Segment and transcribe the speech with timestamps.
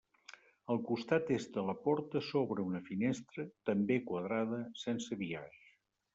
[0.75, 5.63] Al costat est de la porta s'obre una finestra també quadrada sense biaix.